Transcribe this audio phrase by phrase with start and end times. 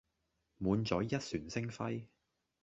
[0.57, 2.05] 滿載一船星輝